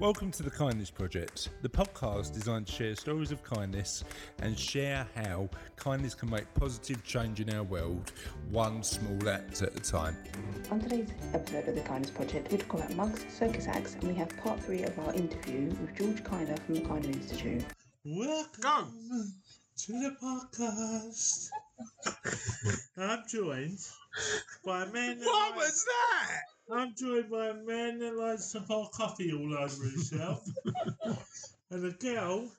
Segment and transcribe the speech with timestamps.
[0.00, 4.02] Welcome to the Kindness Project, the podcast designed to share stories of kindness
[4.40, 8.10] and share how kindness can make positive change in our world,
[8.50, 10.16] one small act at a time.
[10.72, 14.14] On today's episode of the Kindness Project, we talk about mugs, circus acts, and we
[14.14, 17.64] have part three of our interview with George Kinder from the Kinder Institute.
[18.04, 19.32] Welcome
[19.78, 21.50] to the podcast.
[22.98, 23.78] I'm joined
[24.64, 25.18] by a man.
[25.20, 26.53] What was that?
[26.72, 30.46] I'm joined by a man that likes to pour coffee all over himself,
[31.70, 32.50] and a girl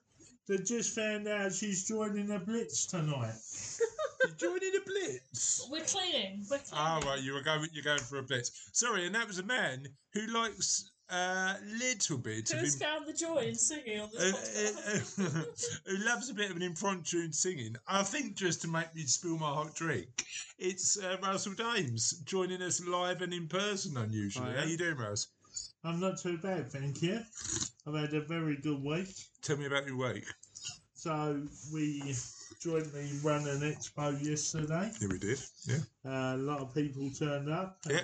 [0.47, 3.33] that just found out she's joining the Blitz tonight.
[4.23, 5.67] You're joining the Blitz.
[5.71, 6.45] We're cleaning.
[6.49, 7.07] We're ah, cleaning.
[7.07, 8.69] Oh, right, you were going, you're going for a Blitz.
[8.73, 12.59] Sorry, and that was a man who likes a little bit of.
[12.59, 15.19] Who's im- found the joy in singing on uh, this podcast?
[15.19, 17.75] uh, who loves a bit of an impromptu singing.
[17.87, 20.07] I think just to make me spill my hot drink,
[20.57, 23.97] it's uh, Russell Dames joining us live and in person.
[23.97, 24.59] Unusually, Hiya.
[24.61, 25.27] how you doing, Russ?
[25.83, 27.19] I'm not too bad, thank you.
[27.87, 29.07] I've had a very good week.
[29.41, 30.25] Tell me about your week.
[30.95, 32.15] So we
[32.59, 34.91] jointly ran an expo yesterday.
[34.99, 35.39] Yeah, we did.
[35.67, 37.77] Yeah, Uh, a lot of people turned up.
[37.87, 38.01] yeah,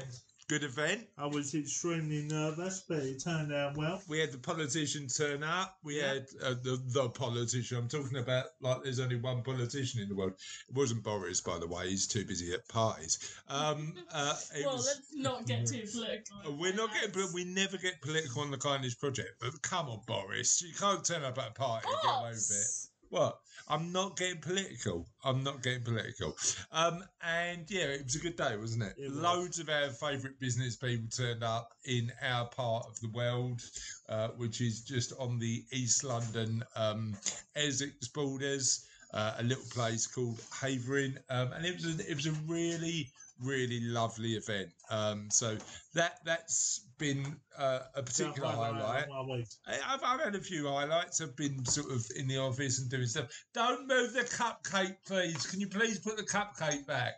[0.52, 1.08] good event.
[1.18, 4.02] I was extremely nervous, but it turned out well.
[4.10, 5.78] We had the politician turn up.
[5.82, 6.16] We Yeah.
[6.16, 7.78] had uh, the the politician.
[7.78, 10.34] I'm talking about like there's only one politician in the world.
[10.68, 11.90] It wasn't Boris, by the way.
[11.90, 13.18] He's too busy at parties.
[13.48, 14.36] Um, uh,
[14.66, 16.38] well, was- let's not get too political.
[16.46, 19.30] Uh, We're not getting, but we never get political on the kindness project.
[19.40, 22.52] But come on, Boris, you can't turn up at a party and get away with
[22.52, 22.88] it.
[23.10, 23.40] What?
[23.72, 25.08] I'm not getting political.
[25.24, 26.36] I'm not getting political.
[26.74, 28.96] Um, and yeah, it was a good day, wasn't it?
[28.98, 29.18] It was.
[29.18, 33.62] Loads of our favourite business people turned up in our part of the world,
[34.10, 37.16] uh, which is just on the East London um,
[37.56, 38.88] Essex borders.
[39.14, 43.10] Uh, a little place called Havering, um, and it was a, it was a really
[43.42, 44.70] really lovely event.
[44.90, 45.58] Um, so
[45.94, 49.04] that that's been uh, a particular That one highlight.
[49.04, 49.48] of my week.
[49.68, 51.22] I- I've, I've had a few highlights.
[51.22, 53.28] I've been sort of in the office and doing stuff.
[53.54, 55.46] Don't move the cupcake, please.
[55.48, 57.16] Can you please put the cupcake back?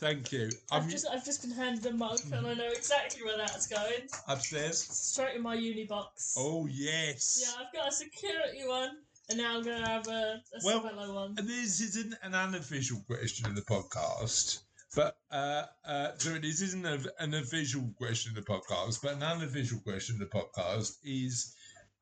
[0.00, 0.50] Thank you.
[0.72, 3.68] I'm I've just I've just been handed a mug and I know exactly where that's
[3.68, 4.08] going.
[4.26, 4.78] upstairs.
[4.82, 6.34] Straight in my uni box.
[6.36, 7.40] Oh yes.
[7.40, 8.96] Yeah, I've got a security one,
[9.28, 11.34] and now I'm gonna have a, a Well, one.
[11.38, 14.58] And this isn't an unofficial question of the podcast,
[14.94, 19.22] but uh, uh, so this isn't a, an official question of the podcast, but an
[19.22, 21.54] unofficial question of the podcast is.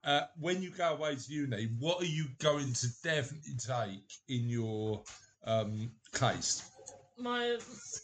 [0.05, 4.49] Uh, when you go away to uni, what are you going to definitely take in
[4.49, 5.03] your
[5.45, 6.71] um, case?
[7.19, 7.59] My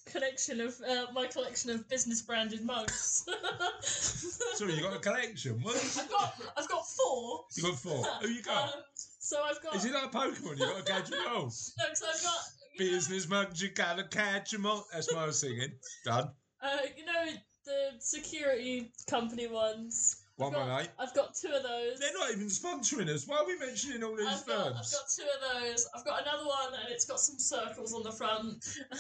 [0.07, 3.25] collection of uh, my collection of business branded mugs.
[3.81, 5.61] Sorry, you got a collection.
[5.63, 5.77] What?
[5.77, 7.45] I've got I've got four.
[7.57, 8.05] You got four.
[8.23, 8.75] Who you got?
[8.75, 10.59] Um, so I've got Is it like a Pokemon?
[10.59, 11.45] You got a all.
[11.45, 11.51] no,
[11.95, 12.39] so I've got
[12.79, 14.87] Business mugs, you gotta catch them all.
[14.93, 15.73] That's what I'm singing.
[16.05, 16.31] Done.
[16.63, 17.33] Uh, you know
[17.65, 20.23] the security company ones.
[20.37, 20.89] One I've got, eight.
[20.99, 22.01] I've got two of those.
[22.01, 23.27] They're not even sponsoring us.
[23.27, 25.87] Why are we mentioning all these I've got, I've got two of those.
[25.95, 28.65] I've got another one, and it's got some circles on the front.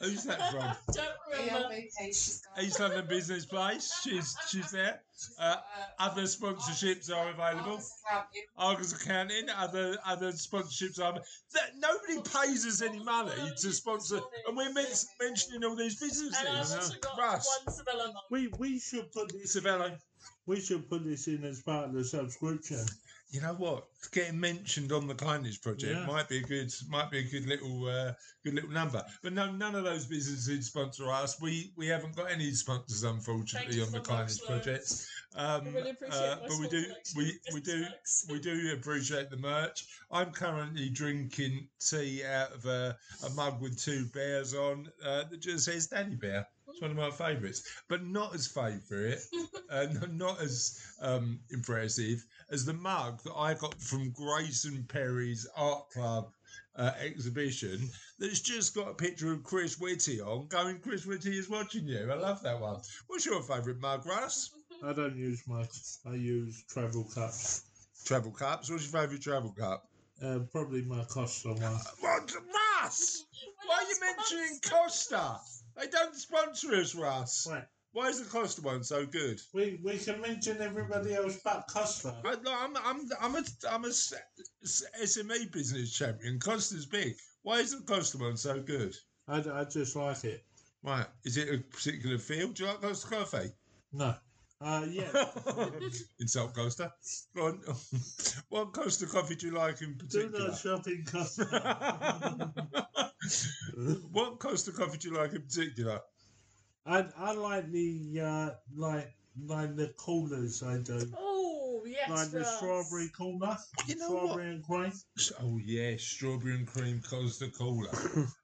[0.00, 0.60] Who's that from?
[0.94, 1.74] Don't Yeah, remember.
[1.74, 3.92] okay, she's got East London Business Place.
[4.02, 5.02] She's she's there.
[5.38, 5.56] Uh,
[5.98, 7.78] other sponsorships are available.
[8.56, 11.12] Argus Accounting, other other sponsorships are.
[11.52, 14.86] That nobody pays us any money to sponsor, and we're men-
[15.20, 16.34] mentioning all these businesses.
[16.40, 18.12] And I've also got Russ, one Savella.
[18.30, 19.54] We we should put this.
[19.56, 19.98] Savello.
[20.46, 22.84] We should put this in as part of the subscription.
[23.30, 23.86] You know what?
[24.12, 26.06] Getting mentioned on the kindness project Yeah.
[26.06, 28.12] might be a good might be a good little uh,
[28.44, 29.04] good little number.
[29.22, 31.40] But no, none of those businesses sponsor us.
[31.40, 35.06] We we haven't got any sponsors unfortunately on the kindness project.
[35.36, 36.84] Um, really appreciate uh, but we do
[37.16, 37.86] we we do
[38.30, 39.86] we do appreciate the merch.
[40.10, 45.40] I'm currently drinking tea out of a, a mug with two bears on uh, that
[45.40, 46.48] just says Daddy Bear.
[46.80, 49.18] It's one of my favourites, but not as favourite
[49.70, 55.90] and not as um, impressive as the mug that I got from Grayson Perry's art
[55.90, 56.32] club
[56.76, 57.90] uh, exhibition.
[58.18, 60.46] That's just got a picture of Chris Whitty on.
[60.46, 62.10] Going, Chris Whitty is watching you.
[62.10, 62.80] I love that one.
[63.08, 64.48] What's your favourite mug, Russ?
[64.82, 65.76] I don't use much.
[66.06, 67.64] I use travel cups.
[68.06, 68.70] Travel cups.
[68.70, 69.86] What's your favourite travel cup?
[70.24, 71.78] Uh, probably my Costa one.
[72.00, 72.32] What,
[72.82, 73.26] Russ?
[73.66, 75.40] Why are you mentioning Costa?
[75.80, 77.46] They don't sponsor us, Russ.
[77.48, 77.64] Right.
[77.92, 79.40] Why is the Costa one so good?
[79.52, 82.14] We we can mention everybody else but Costa.
[82.22, 86.38] No, I'm I'm I'm a I'm a SME business champion.
[86.38, 87.14] Costa's big.
[87.42, 88.94] Why is the Costa one so good?
[89.26, 90.44] I, I just like it.
[90.82, 92.54] Right, is it a particular field?
[92.54, 93.50] Do you like Costa coffee?
[93.92, 94.14] No.
[94.62, 95.10] Uh, yeah.
[96.20, 96.92] Insult Costa.
[97.34, 97.60] Go on.
[98.50, 100.48] what Costa coffee do you like in Do particular?
[100.48, 102.52] not shop in Costa.
[104.12, 106.00] what Costa coffee do you like in particular?
[106.84, 109.14] I I like the uh, like
[109.46, 111.10] like the coolers I do.
[111.16, 113.56] Oh yes, like the strawberry cooler.
[113.86, 114.92] You know strawberry and cream.
[115.40, 117.88] Oh yeah, strawberry and cream Costa Cooler.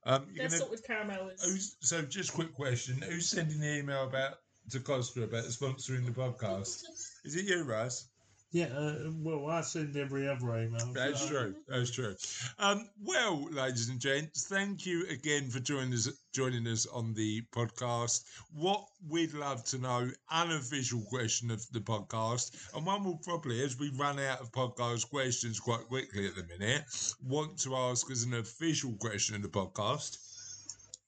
[0.06, 1.28] Um, you're They're gonna, salted caramel.
[1.28, 1.42] Is...
[1.44, 4.34] who's, so just quick question: Who's sending the email about
[4.70, 6.84] to Costa about sponsoring the podcast?
[7.24, 8.08] Is it you, Russ?
[8.52, 10.92] Yeah, uh, well, I send every other email.
[10.94, 11.54] That's so- true.
[11.68, 12.14] That's true.
[12.58, 17.42] Um, well, ladies and gents, thank you again for joining us joining us on the
[17.52, 18.22] podcast.
[18.54, 23.62] What we'd love to know, an unofficial question of the podcast, and one will probably,
[23.62, 26.84] as we run out of podcast questions quite quickly at the minute,
[27.22, 30.18] want to ask as an official question of the podcast.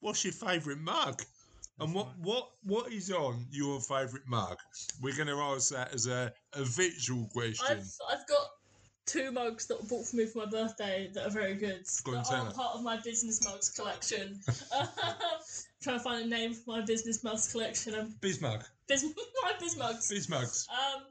[0.01, 1.23] What's your favourite mug?
[1.81, 4.59] And what, what what is on your favourite mug?
[5.01, 7.67] We're going to ask that as a, a virtual question.
[7.71, 8.49] I've I've got
[9.07, 11.85] two mugs that were bought for me for my birthday that are very good.
[12.05, 14.41] Go on, that aren't part of my business mugs collection.
[15.83, 17.95] trying to find a name for my business mugs collection.
[17.95, 18.65] Um, Bismarck.
[18.89, 19.05] biz-
[19.43, 20.11] my biz mugs.
[20.11, 20.67] Bismugs.
[20.69, 21.03] Um,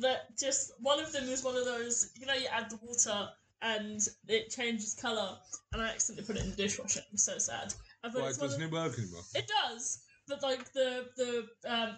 [0.00, 2.10] that just one of them is one of those.
[2.18, 3.28] You know, you add the water
[3.62, 5.36] and it changes color,
[5.72, 7.00] and I accidentally put it in the dishwasher.
[7.10, 7.74] I'm so sad.
[8.02, 9.22] Why it's one of- doesn't it work anymore?
[9.34, 10.00] It does,
[10.30, 11.96] but like the the um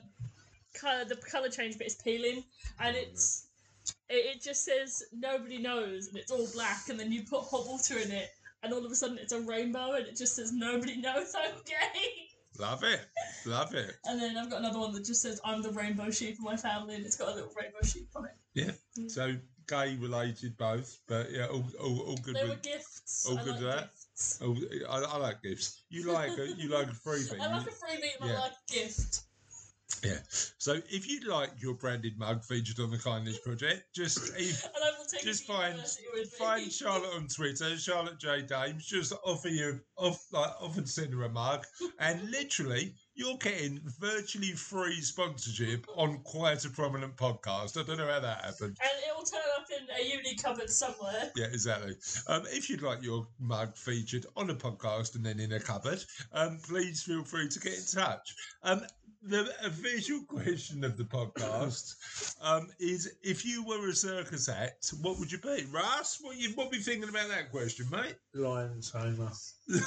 [0.75, 2.43] color the color change bit is peeling,
[2.81, 3.47] and it's
[4.09, 7.67] it, it just says nobody knows, and it's all black, and then you put hot
[7.67, 8.31] water in it,
[8.63, 11.55] and all of a sudden it's a rainbow, and it just says nobody knows I'm
[11.65, 12.29] gay.
[12.59, 13.01] Love it.
[13.47, 13.95] Love it.
[14.05, 16.57] And then I've got another one that just says I'm the rainbow sheep of my
[16.57, 18.77] family, and it's got a little rainbow sheep on it.
[18.99, 19.11] Mm.
[19.11, 19.37] So
[19.67, 22.63] gay related both, but yeah, all, all, all good They were with.
[22.63, 23.27] gifts.
[23.29, 23.81] all I good with that?
[23.85, 24.02] gifts.
[24.43, 24.57] Oh,
[24.89, 25.85] I, I like gifts.
[25.89, 27.41] You like a, you like a freebie.
[27.41, 28.37] I like a freebie, and yeah.
[28.37, 29.23] I like a gift.
[30.05, 30.19] Yeah.
[30.59, 34.85] So if you'd like your branded mug featured on the Kindness Project, just if, And
[34.85, 36.39] I will take Just find- university with me.
[36.39, 38.87] find Charlotte on Twitter, Charlotte J Dames.
[38.87, 41.65] Just offer you off like offer to send her a mug,
[41.99, 47.79] and literally you're getting virtually free sponsorship on quite a prominent podcast.
[47.79, 48.79] I don't know how that happened.
[48.81, 51.31] And it will turn up in a uni cupboard somewhere.
[51.37, 51.95] Yeah, exactly.
[52.27, 56.03] Um, if you'd like your mug featured on a podcast and then in a cupboard,
[56.33, 58.35] um, please feel free to get in touch.
[58.63, 58.81] Um,
[59.25, 61.95] the official question of the podcast
[62.43, 65.65] um, is: If you were a circus act, what would you be?
[65.71, 68.17] Russ, what you what be thinking about that question, mate?
[68.35, 69.31] Lion tamer.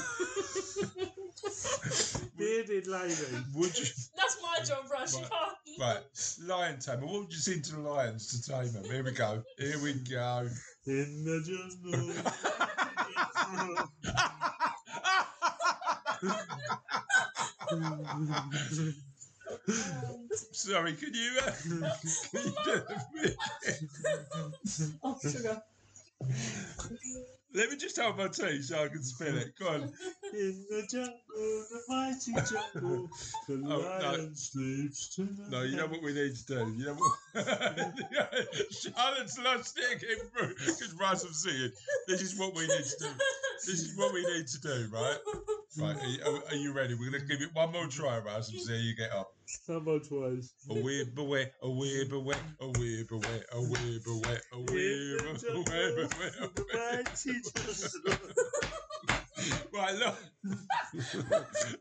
[2.37, 3.15] Bearded lady.
[3.55, 3.85] Would you
[4.15, 5.15] That's my job, Russ.
[5.15, 5.31] You Right.
[5.31, 5.57] can't.
[5.79, 6.03] right?
[6.43, 7.05] Lion tamer.
[7.05, 8.83] What would you sing to the lions to tame them?
[8.85, 9.43] Here we go.
[9.57, 10.49] Here we go.
[10.87, 12.13] In the jungle.
[20.51, 21.31] Sorry, can you?
[21.45, 21.51] Uh,
[22.31, 22.83] can you do
[23.23, 23.35] it?
[25.03, 25.61] Oh, sugar.
[27.53, 29.53] Let me just hold my tea so I can spin it.
[29.57, 29.83] Go on.
[30.33, 33.07] In the jungle, the mighty jungle,
[33.47, 33.79] the Oh, no.
[33.79, 35.49] lion sleeps tonight.
[35.49, 36.73] No, you know what we need to do.
[36.77, 37.45] You know what?
[38.71, 41.71] Charlotte's lost it again because Russ was singing.
[42.09, 43.07] This is what we need to do.
[43.65, 45.17] This is what we need to do, right?
[45.77, 45.95] Right.
[45.97, 46.93] Are you, are- are you ready?
[46.95, 49.25] We're gonna give it one more try, Russ, and see how you get on.
[49.67, 50.53] Come on twice.
[50.69, 55.19] A weird beware, a weird beware, a weird beware, a weird beware, a In weird
[55.19, 57.03] the beware, a weird jungle, beware.
[57.03, 58.19] the.
[59.73, 60.15] Right, look.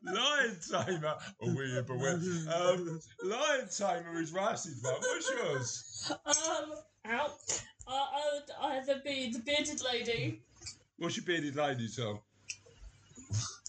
[0.03, 2.15] Lion Tamer, a weird beware.
[2.53, 4.95] Um, Lion Tamer is Russ's one.
[4.95, 6.13] What's yours?
[6.27, 6.73] Um,
[7.07, 7.63] out.
[7.87, 10.43] Uh, I would either be the bearded lady.
[10.99, 12.21] What's your bearded lady song?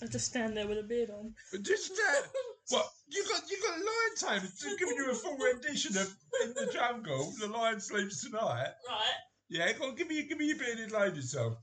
[0.01, 1.33] I just stand there with a beard on.
[1.61, 2.21] Just that.
[2.69, 3.49] What you got?
[3.49, 7.31] You got a Lion Tamer just giving you a full rendition of "In the Jungle."
[7.39, 8.73] The lion sleeps tonight.
[8.89, 9.13] Right.
[9.49, 11.57] Yeah, go on, give me, give me your bearded lady song.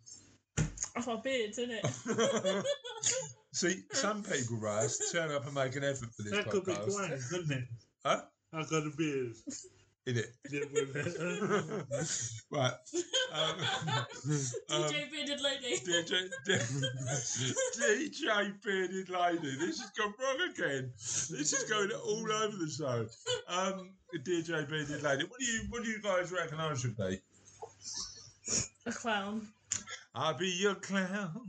[0.95, 1.85] I've got beards, it?
[3.53, 6.73] See, some people, Russ, turn up and make an effort for this That could be
[6.73, 7.09] podcast.
[7.09, 7.65] Gwen, couldn't it?
[8.05, 8.23] Huh?
[8.53, 9.35] I got a beard.
[10.05, 10.33] In it.
[12.51, 12.73] Right.
[13.33, 13.41] Um,
[14.71, 15.79] um, DJ bearded lady.
[15.79, 16.29] DJ,
[17.79, 19.57] DJ Bearded Lady.
[19.57, 20.91] This has gone wrong again.
[20.97, 23.07] This is going all over the show.
[23.49, 25.25] Um, DJ Bearded Lady.
[25.25, 27.21] What do you What do you guys reckon I should be?
[28.87, 29.49] A clown.
[30.15, 31.49] I'll be your clown.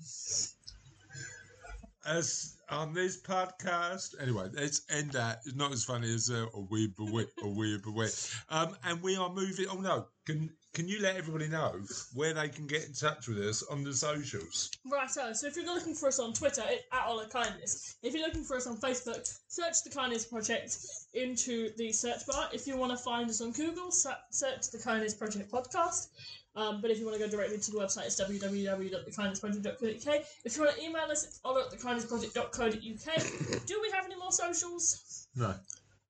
[2.05, 4.15] As on this podcast.
[4.21, 5.41] Anyway, let's end that.
[5.45, 8.33] It's not as funny as uh, a weird wet, a weird wet.
[8.49, 9.67] Um, and we are moving.
[9.69, 11.79] Oh no, can can you let everybody know
[12.13, 14.71] where they can get in touch with us on the socials?
[14.91, 17.97] Right, so, so if you're looking for us on Twitter, it's at Ola Kindness.
[18.01, 20.77] If you're looking for us on Facebook, search the Kindness Project
[21.13, 22.49] into the search bar.
[22.51, 26.07] If you want to find us on Google, se- search the Kindness Project podcast.
[26.55, 30.25] Um, but if you want to go directly to the website, it's www.thekindnessproject.co.uk.
[30.45, 33.65] If you want to email us, it's ola at thekindnessproject.co.uk.
[33.65, 35.27] Do we have any more socials?
[35.35, 35.55] No.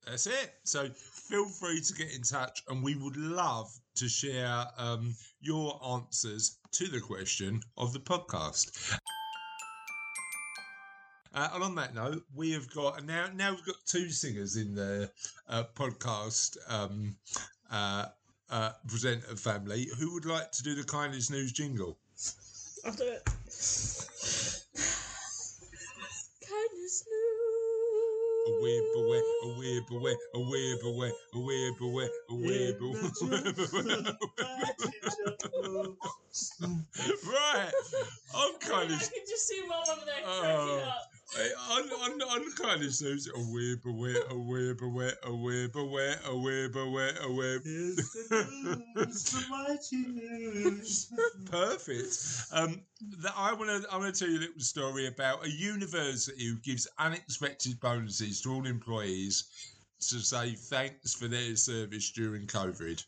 [0.05, 0.53] That's it.
[0.63, 5.79] So feel free to get in touch, and we would love to share um, your
[5.93, 8.97] answers to the question of the podcast.
[11.33, 13.29] Uh, and on that note, we have got now.
[13.33, 15.09] Now we've got two singers in the
[15.47, 17.15] uh, podcast um,
[17.71, 18.07] uh,
[18.53, 19.87] uh, presenter family.
[19.99, 21.97] Who would like to do the kindness news jingle?
[22.85, 23.25] I'll do it.
[26.47, 27.49] Kindness news.
[28.45, 32.93] A weird boy, a weird boy, a weird boy, a weird boy, a weird boy.
[37.25, 37.71] right,
[38.35, 40.41] I'm kind I can just see mum over there Oh.
[40.41, 41.12] cracking up.
[41.71, 46.13] On, on, on kind of news, a weird boy, a weird boy, a weird boy,
[46.25, 47.61] a weird a weird.
[47.63, 47.95] Here's
[48.29, 51.11] the news, the mighty news.
[51.49, 52.17] Perfect.
[52.51, 52.81] Um,
[53.21, 56.45] that I want to I want to tell you a little story about a university
[56.45, 59.45] who gives unexpected bonuses to all employees
[60.09, 63.03] to say thanks for their service during COVID.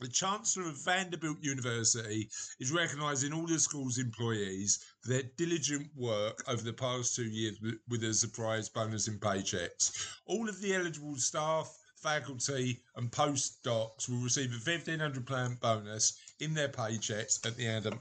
[0.00, 6.44] The Chancellor of Vanderbilt University is recognising all the school's employees for their diligent work
[6.46, 10.06] over the past two years with, a surprise bonus in paychecks.
[10.24, 16.68] All of the eligible staff, faculty, and postdocs will receive a £1,500 bonus in their
[16.68, 17.98] paychecks at the end of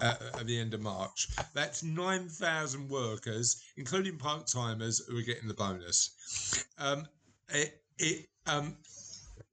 [0.00, 1.28] uh, at the end of March.
[1.54, 6.64] That's 9,000 workers, including part timers, who are getting the bonus.
[6.76, 7.06] Um,
[7.48, 8.76] it it um,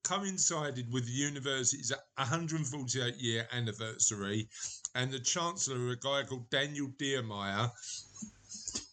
[0.03, 4.47] coincided with the university's 148 year anniversary,
[4.95, 7.71] and the Chancellor, a guy called Daniel Diermeier,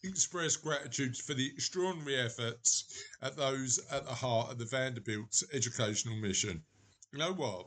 [0.03, 6.17] expressed gratitude for the extraordinary efforts at those at the heart of the Vanderbilt's educational
[6.17, 6.63] mission.
[7.13, 7.67] You know what?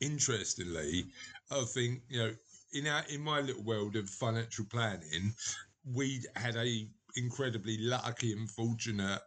[0.00, 1.06] Interestingly,
[1.50, 2.34] I think you know
[2.72, 5.34] in our in my little world of financial planning,
[5.84, 9.20] we had a incredibly lucky and fortunate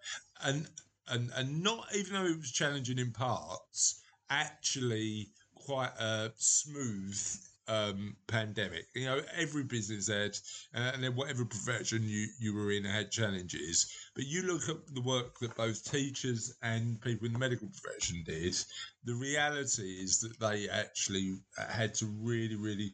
[0.44, 0.68] and
[1.08, 7.20] and and not even though it was challenging in parts, actually quite a smooth
[7.68, 8.86] um pandemic.
[8.94, 10.38] You know every business had
[10.76, 13.92] uh, and then whatever profession you you were in had challenges.
[14.16, 18.24] But you look at the work that both teachers and people in the medical profession
[18.26, 18.56] did
[19.04, 21.38] the reality is that they actually
[21.70, 22.94] had to really really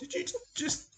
[0.00, 0.88] did you just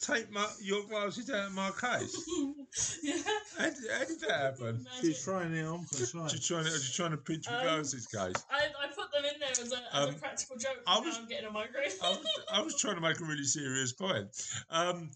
[0.00, 2.16] take my your glasses out of my case
[3.02, 3.16] yeah.
[3.58, 6.32] how did, how did that happen She's trying it on for size.
[6.32, 9.24] just trying to just trying to pinch my Um, glasses case I, I put them
[9.24, 10.82] in there as a, as Um, a practical joke.
[10.86, 11.90] I I was- I'm getting a migraine.
[12.02, 12.18] I was,
[12.52, 14.28] I was trying to make a really serious point.
[14.70, 15.10] Um,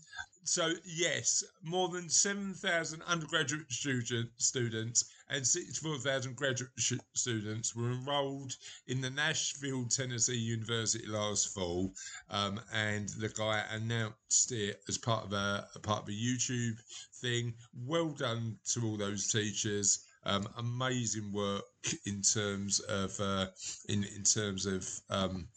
[0.45, 6.71] so yes, more than seven thousand undergraduate student, students and sixty-four thousand graduate
[7.15, 8.55] students were enrolled
[8.87, 11.95] in the Nashville, Tennessee University last fall,
[12.31, 16.79] um, and the guy announced it as part of a, a part of a YouTube
[17.21, 17.55] thing.
[17.87, 20.05] Well done to all those teachers.
[20.25, 21.65] Um, amazing work
[22.07, 23.47] in terms of uh,
[23.89, 25.49] in in terms of um,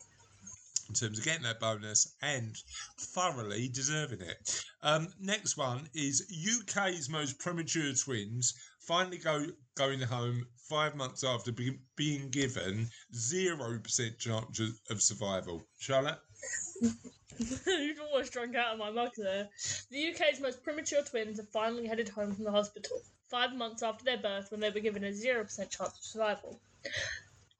[0.89, 2.55] in terms of getting that bonus and
[2.99, 4.63] thoroughly deserving it.
[4.83, 8.53] Um, next one is UK's most premature twins
[8.87, 15.65] finally go going home five months after be, being given zero percent chance of- survival.
[15.77, 16.19] Charlotte,
[17.67, 19.49] You've almost drunk out of my mug there.
[19.91, 24.05] The UK's most premature twins have finally headed home from the hospital, five months after
[24.05, 26.59] their birth when they were given a 0% chance of survival.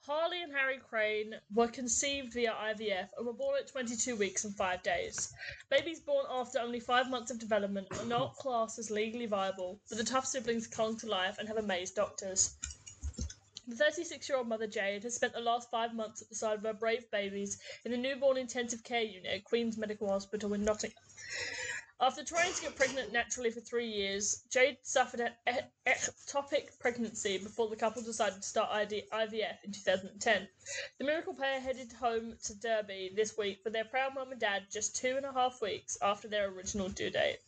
[0.07, 4.55] Harley and Harry Crane were conceived via IVF and were born at 22 weeks and
[4.55, 5.33] 5 days.
[5.71, 9.97] Babies born after only 5 months of development are not classed as legally viable, but
[9.97, 12.53] the tough siblings clung to life and have amazed doctors.
[13.67, 16.59] The 36 year old mother Jade has spent the last five months at the side
[16.59, 20.63] of her brave babies in the newborn intensive care unit at Queen's Medical Hospital in
[20.63, 21.01] Nottingham.
[22.01, 27.69] After trying to get pregnant naturally for three years, Jade suffered an ectopic pregnancy before
[27.69, 30.49] the couple decided to start IVF in 2010.
[30.97, 34.63] The miracle pair headed home to Derby this week with their proud mum and dad
[34.69, 37.39] just two and a half weeks after their original due date.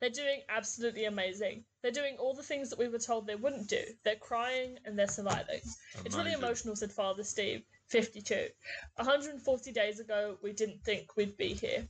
[0.00, 1.64] They're doing absolutely amazing.
[1.82, 3.84] They're doing all the things that we were told they wouldn't do.
[4.04, 5.60] They're crying and they're surviving.
[6.06, 8.48] It's really emotional, said Father Steve, 52.
[8.96, 11.86] 140 days ago, we didn't think we'd be here.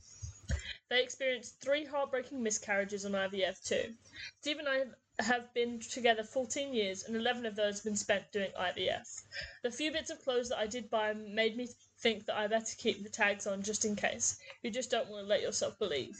[0.93, 3.95] They experienced three heartbreaking miscarriages on IVF too.
[4.41, 4.83] Steve and I
[5.23, 9.23] have been together 14 years, and 11 of those have been spent doing IVF.
[9.63, 12.75] The few bits of clothes that I did buy made me think that I better
[12.77, 14.37] keep the tags on just in case.
[14.61, 16.19] You just don't want to let yourself believe.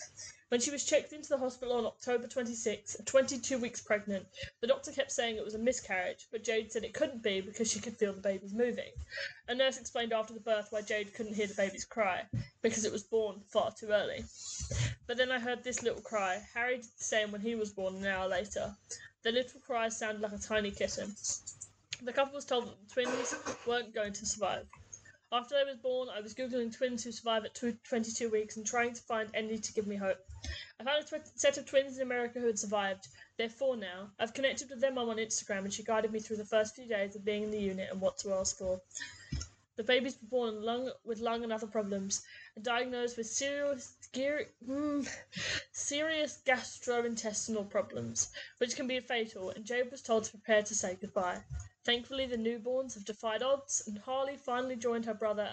[0.54, 4.28] When she was checked into the hospital on October 26, 22 weeks pregnant,
[4.62, 7.72] the doctor kept saying it was a miscarriage, but Jade said it couldn't be because
[7.72, 8.92] she could feel the babies moving.
[9.48, 12.28] A nurse explained after the birth why Jade couldn't hear the baby's cry,
[12.62, 14.26] because it was born far too early.
[15.08, 16.40] But then I heard this little cry.
[16.54, 18.76] Harry did the same when he was born an hour later.
[19.24, 21.16] The little cries sounded like a tiny kitten.
[22.04, 24.68] The couple was told that the twins weren't going to survive.
[25.32, 28.64] After they was born, I was googling twins who survive at tw- 22 weeks and
[28.64, 30.24] trying to find any to give me hope.
[30.80, 33.08] I found a set of twins in America who had survived.
[33.38, 34.12] They're four now.
[34.20, 36.88] I've connected with their mum on Instagram, and she guided me through the first few
[36.88, 38.82] days of being in the unit and what to ask for.
[39.76, 42.24] The babies were born lung, with lung and other problems,
[42.56, 45.10] and diagnosed with serious, mm,
[45.72, 50.96] serious gastrointestinal problems, which can be fatal, and Jade was told to prepare to say
[51.00, 51.44] goodbye.
[51.86, 55.50] Thankfully, the newborns have defied odds, and Harley finally joined her brother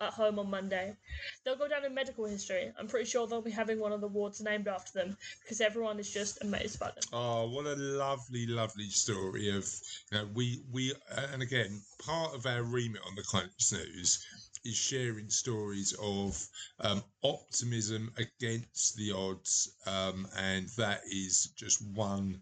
[0.00, 0.96] at home on Monday.
[1.44, 2.72] They'll go down in medical history.
[2.78, 5.98] I'm pretty sure they'll be having one of the wards named after them because everyone
[5.98, 7.04] is just amazed by them.
[7.12, 9.70] Oh, what a lovely, lovely story of
[10.10, 10.94] you know we we
[11.32, 14.26] and again part of our remit on the Kindness News
[14.64, 16.48] is sharing stories of
[16.80, 22.40] um, optimism against the odds, um, and that is just one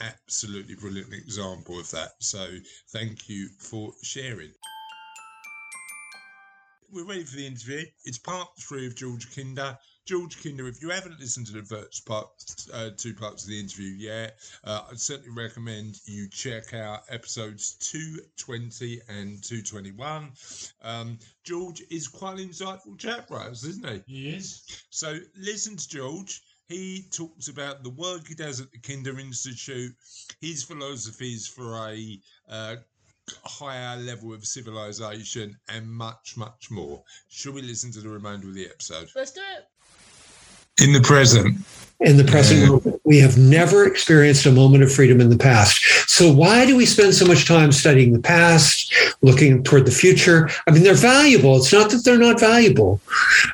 [0.00, 2.12] absolutely brilliant example of that.
[2.20, 2.46] So
[2.92, 4.52] thank you for sharing.
[6.92, 7.84] We're ready for the interview.
[8.04, 9.78] It's part three of George Kinder.
[10.06, 12.26] George Kinder, if you haven't listened to the first part,
[12.72, 17.74] uh, two parts of the interview yet, uh, I'd certainly recommend you check out episodes
[17.74, 20.32] 220 and 221.
[20.82, 24.02] Um, George is quite an insightful chap, right, isn't he?
[24.08, 24.84] He is.
[24.90, 26.42] So listen to George.
[26.70, 29.92] He talks about the work he does at the Kinder Institute,
[30.40, 32.76] his philosophies for a uh,
[33.44, 37.02] higher level of civilization, and much, much more.
[37.28, 39.10] Should we listen to the remainder of the episode?
[39.16, 39.66] Let's do it.
[40.84, 41.58] In the present,
[41.98, 42.66] in the present Yeah.
[42.68, 43.00] moment.
[43.04, 45.80] We have never experienced a moment of freedom in the past.
[46.06, 50.48] So why do we spend so much time studying the past, looking toward the future?
[50.66, 51.56] I mean, they're valuable.
[51.56, 53.00] It's not that they're not valuable,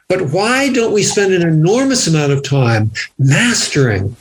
[0.09, 4.17] but why don't we spend an enormous amount of time mastering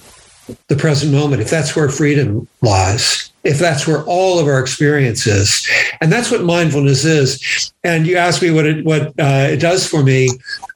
[0.67, 3.31] the present moment if that's where freedom lies?
[3.43, 5.67] If that's where all of our experience is,
[6.01, 7.71] and that's what mindfulness is.
[7.83, 10.29] And you ask me what it what uh, it does for me.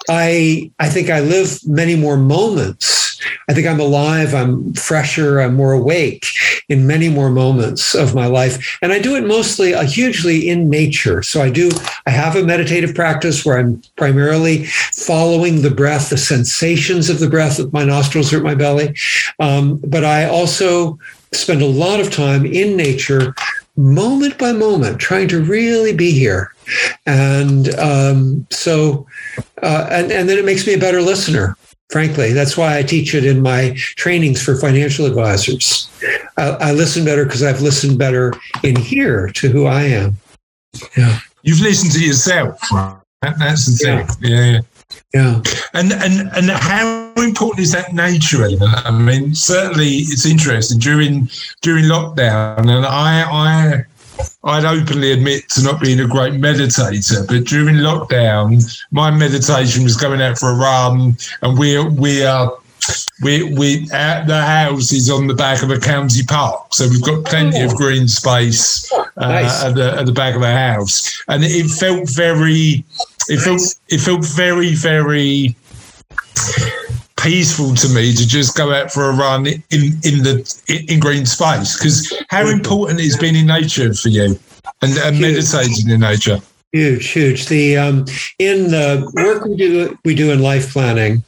[0.07, 3.19] I I think I live many more moments.
[3.49, 4.35] I think I'm alive.
[4.35, 5.39] I'm fresher.
[5.39, 6.27] I'm more awake
[6.69, 10.69] in many more moments of my life, and I do it mostly, uh, hugely in
[10.69, 11.21] nature.
[11.23, 11.71] So I do.
[12.05, 17.29] I have a meditative practice where I'm primarily following the breath, the sensations of the
[17.29, 18.95] breath with my nostrils or at my belly,
[19.39, 20.97] um, but I also
[21.31, 23.35] spend a lot of time in nature,
[23.75, 26.53] moment by moment, trying to really be here.
[27.05, 29.07] And um, so,
[29.61, 31.55] uh, and, and then it makes me a better listener.
[31.89, 35.89] Frankly, that's why I teach it in my trainings for financial advisors.
[36.37, 40.15] I, I listen better because I've listened better in here to who I am.
[40.95, 42.59] Yeah, you've listened to yourself.
[43.21, 44.07] That, that's the thing.
[44.21, 44.51] Yeah.
[44.51, 44.61] yeah.
[45.13, 45.41] yeah.
[45.73, 48.85] And and and how important is that nature element?
[48.85, 51.27] I mean, certainly it's interesting during
[51.61, 53.85] during lockdown, and I I
[54.43, 59.97] I'd openly admit to not being a great meditator, but during lockdown, my meditation was
[59.97, 62.53] going out for a run, and we we are.
[63.21, 67.03] We we at the house is on the back of a county park, so we've
[67.03, 69.63] got plenty of green space uh, Nice.
[69.63, 72.83] at the at the back of the house, and it felt very,
[73.27, 75.55] it felt it felt very very
[77.21, 79.61] peaceful to me to just go out for a run in
[80.03, 81.77] in the in, green space.
[81.77, 84.39] Because how important is being in nature for you
[84.81, 86.39] and, and meditating in nature?
[86.71, 87.47] Huge, huge.
[87.47, 88.05] The um,
[88.37, 91.23] in the work we do we do in life planning,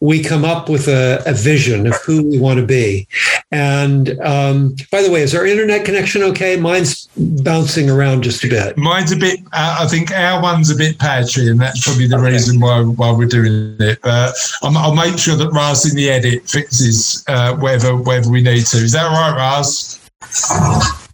[0.00, 3.06] we come up with a, a vision of who we want to be.
[3.52, 6.56] And um, by the way, is our internet connection okay?
[6.56, 7.08] Mine's
[7.42, 8.78] bouncing around just a bit.
[8.78, 9.40] Mine's a bit.
[9.52, 12.32] Uh, I think our one's a bit patchy, and that's probably the Okay.
[12.32, 13.98] reason why why we're doing it.
[14.02, 18.40] But I'm, I'll make sure that Russ in the edit fixes uh, wherever wherever we
[18.40, 18.78] need to.
[18.78, 20.00] Is that all right, Russ?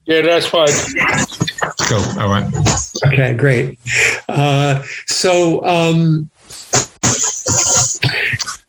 [0.07, 0.69] Yeah, that's fine.
[1.81, 2.05] Cool.
[2.21, 2.53] All right.
[3.07, 3.79] Okay, great.
[4.29, 6.31] Uh, so um,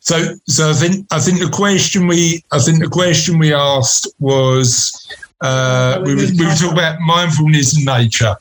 [0.04, 4.06] So, so I think I think the question we I think the question we asked
[4.20, 4.92] was
[5.40, 8.36] uh, we were we were talking about mindfulness and nature.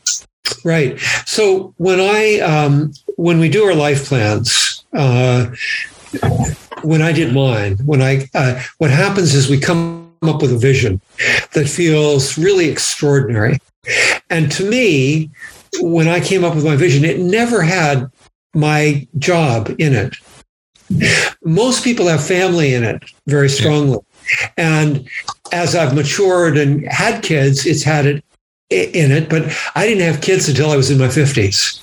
[0.66, 1.00] Right.
[1.26, 5.52] So when I um, when we do our life plans, uh,
[6.82, 10.58] when I did mine, when I uh, what happens is we come up with a
[10.58, 11.00] vision
[11.54, 13.60] that feels really extraordinary,
[14.30, 15.30] and to me,
[15.80, 18.10] when I came up with my vision, it never had
[18.54, 20.16] my job in it.
[21.44, 24.00] Most people have family in it very strongly.
[24.58, 25.08] And
[25.52, 28.24] as I've matured and had kids, it's had it
[28.70, 29.44] in it, but
[29.76, 31.80] I didn't have kids until I was in my 50s.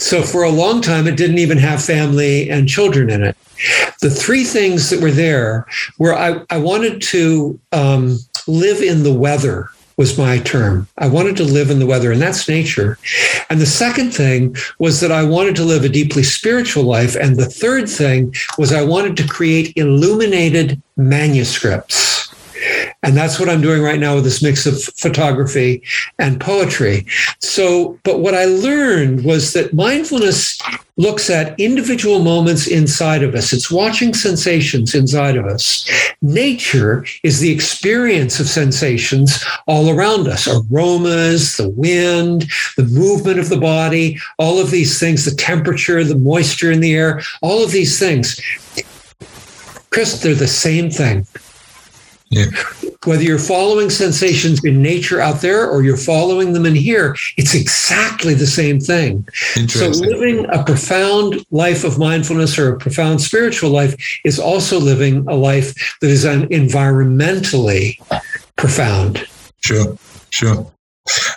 [0.00, 3.36] So for a long time, it didn't even have family and children in it.
[4.00, 5.66] The three things that were there
[5.98, 10.88] were I, I wanted to um, live in the weather was my term.
[10.96, 12.96] I wanted to live in the weather, and that's nature.
[13.50, 17.16] And the second thing was that I wanted to live a deeply spiritual life.
[17.16, 22.19] And the third thing was I wanted to create illuminated manuscripts.
[23.02, 25.82] And that's what I'm doing right now with this mix of photography
[26.18, 27.06] and poetry.
[27.38, 30.60] So, but what I learned was that mindfulness
[30.98, 35.88] looks at individual moments inside of us, it's watching sensations inside of us.
[36.20, 42.44] Nature is the experience of sensations all around us aromas, the wind,
[42.76, 46.94] the movement of the body, all of these things, the temperature, the moisture in the
[46.94, 48.38] air, all of these things.
[49.88, 51.26] Chris, they're the same thing.
[52.30, 52.46] Yeah.
[53.04, 57.54] Whether you're following sensations in nature out there or you're following them in here, it's
[57.54, 59.26] exactly the same thing.
[59.68, 65.26] So, living a profound life of mindfulness or a profound spiritual life is also living
[65.28, 67.98] a life that is environmentally
[68.56, 69.26] profound.
[69.60, 69.98] Sure,
[70.30, 70.70] sure.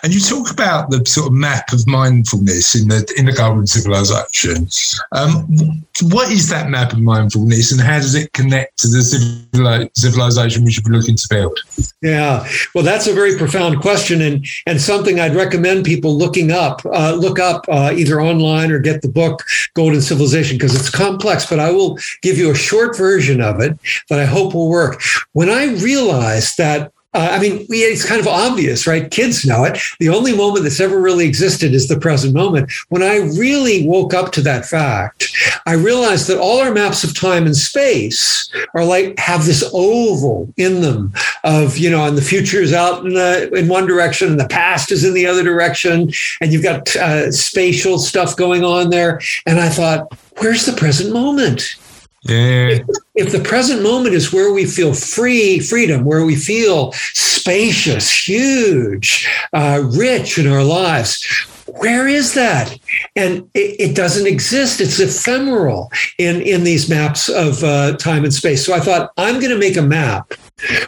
[0.02, 3.66] And you talk about the sort of map of mindfulness in the in the golden
[3.66, 4.68] civilization.
[5.12, 9.90] Um, what is that map of mindfulness, and how does it connect to the civili-
[9.94, 11.58] civilization we should be looking to build?
[12.02, 16.84] Yeah, well, that's a very profound question, and and something I'd recommend people looking up,
[16.86, 19.42] uh, look up uh, either online or get the book
[19.74, 21.46] Golden Civilization because it's complex.
[21.46, 25.02] But I will give you a short version of it that I hope will work.
[25.32, 26.92] When I realized that.
[27.14, 29.10] Uh, I mean, we, it's kind of obvious, right?
[29.10, 29.78] Kids know it.
[30.00, 32.72] The only moment that's ever really existed is the present moment.
[32.88, 35.32] When I really woke up to that fact,
[35.66, 40.52] I realized that all our maps of time and space are like have this oval
[40.56, 41.12] in them
[41.44, 44.48] of you know and the future is out in, the, in one direction and the
[44.48, 49.20] past is in the other direction and you've got uh, spatial stuff going on there
[49.46, 51.76] and i thought where's the present moment
[52.24, 52.78] Yeah,
[53.14, 59.28] if the present moment is where we feel free freedom where we feel spacious huge
[59.52, 61.22] uh, rich in our lives
[61.66, 62.78] where is that
[63.14, 68.32] and it, it doesn't exist it's ephemeral in in these maps of uh, time and
[68.32, 70.32] space so i thought i'm going to make a map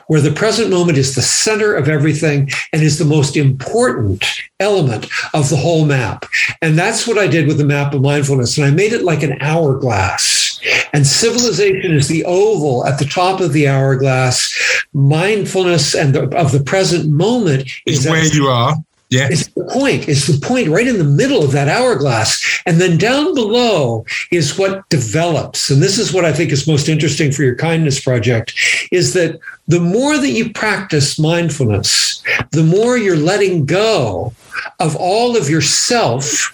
[0.07, 4.25] where the present moment is the center of everything and is the most important
[4.61, 6.25] element of the whole map.
[6.63, 8.57] And that's what I did with the map of mindfulness.
[8.57, 10.46] And I made it like an hourglass.
[10.93, 14.53] And civilization is the oval at the top of the hourglass.
[14.93, 18.77] Mindfulness and the, of the present moment is is where you are.
[19.09, 20.09] Yeah, it's the point.
[20.09, 22.61] It's the point right in the middle of that hourglass.
[22.67, 25.71] And then down below is what develops.
[25.71, 28.55] And this is what I think is most interesting for your kindness project
[28.91, 34.35] is that the more that you practice mindfulness, the more you're letting go
[34.81, 36.53] of all of your self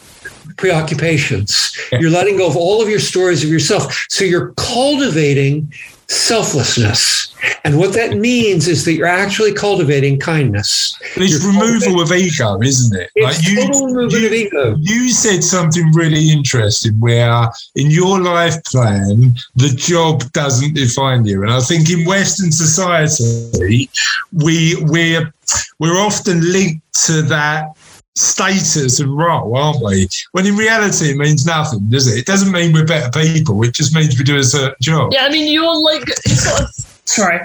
[0.57, 1.77] preoccupations.
[1.93, 4.07] You're letting go of all of your stories of yourself.
[4.09, 5.73] So you're cultivating
[6.09, 7.29] selflessness.
[7.65, 10.95] And what that means is that you're actually cultivating kindness.
[11.17, 13.11] it's You're removal of ego, isn't it?
[13.15, 14.77] It's you, total removal you- of ego.
[14.79, 21.43] you said something really interesting where in your life plan the job doesn't define you
[21.43, 23.89] and i think in western society
[24.33, 25.33] we we're
[25.79, 27.65] we're often linked to that
[28.15, 30.09] status and role aren't we?
[30.33, 32.19] When in reality it means nothing does it?
[32.19, 35.25] It doesn't mean we're better people it just means we do a certain job Yeah,
[35.25, 36.69] I mean, you're like you're sort of
[37.05, 37.41] sorry,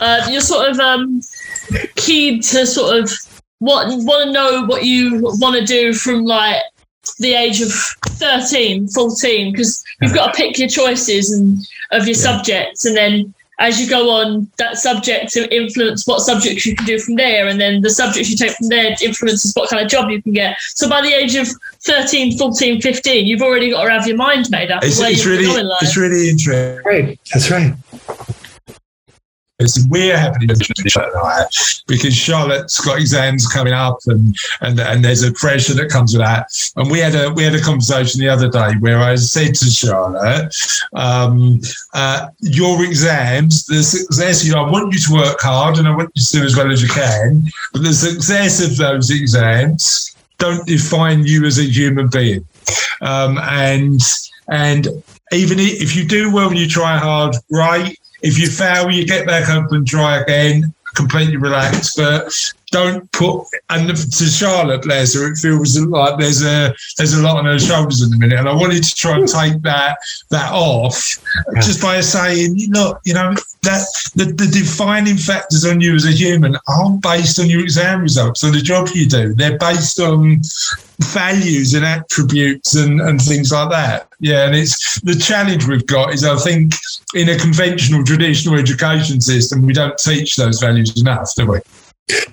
[0.00, 1.20] uh, you're sort of um
[1.96, 3.10] keen to sort of
[3.60, 6.62] what want to know what you want to do from like
[7.20, 7.72] the age of
[8.06, 11.58] 13 14 because you've got to pick your choices and
[11.92, 12.22] of your Yeah.
[12.22, 16.86] subjects and then as you go on that subject to influence what subjects you can
[16.86, 19.90] do from there and then the subjects you take from there influences what kind of
[19.90, 21.48] job you can get so by the age of
[21.82, 25.44] 13 14 15 you've already got to have your mind made up it's, it's really
[25.44, 25.78] go in life.
[25.82, 27.18] it's really interesting Right.
[27.32, 27.72] That's right.
[29.88, 30.54] We're having a
[31.88, 36.22] because Charlotte's got exams coming up and, and and there's a pressure that comes with
[36.22, 36.46] that.
[36.76, 39.64] And we had a we had a conversation the other day where I said to
[39.64, 40.54] Charlotte,
[40.94, 41.60] um,
[41.92, 45.96] uh, your exams, the success, you know, I want you to work hard and I
[45.96, 50.14] want you to do as well as you can, but the success of those exams
[50.38, 52.46] don't define you as a human being.
[53.00, 54.00] Um, and
[54.48, 54.86] and
[55.32, 57.98] even if you do well and you try hard, great.
[58.22, 61.96] If you fail, you get back up and try again, completely relaxed.
[61.96, 62.32] But
[62.70, 67.36] don't put and to Charlotte, bless her, it feels like there's a there's a lot
[67.36, 68.38] on her shoulders in the minute.
[68.38, 69.98] And I wanted to try and take that
[70.30, 71.18] that off
[71.62, 76.12] just by saying, look, you know, that the, the defining factors on you as a
[76.12, 79.34] human aren't based on your exam results or the job you do.
[79.34, 80.40] They're based on
[81.00, 84.08] values and attributes and, and things like that.
[84.20, 86.74] Yeah, and it's the challenge we've got is I think
[87.14, 91.58] in a conventional traditional education system we don't teach those values enough, do we?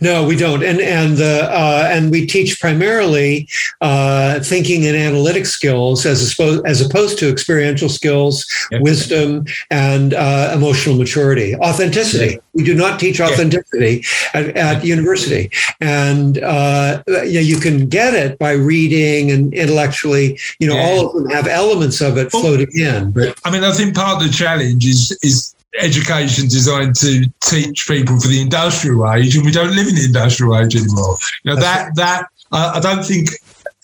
[0.02, 3.48] No, we don't, and and the uh, and we teach primarily
[3.82, 8.82] uh, thinking and analytic skills as opposed as opposed to experiential skills, yep.
[8.82, 12.40] wisdom, and uh, emotional maturity, authenticity.
[12.54, 18.38] We do not teach authenticity at, at university, and uh, yeah, you can get it
[18.40, 20.40] by reading and intellectually.
[20.60, 23.12] You know, all of them have elements of it floating in.
[23.12, 27.88] But I mean, I think part of the challenge is is education designed to teach
[27.88, 31.18] people for the industrial age, and we don't live in the industrial age anymore.
[31.44, 33.30] You know, that that uh, I don't think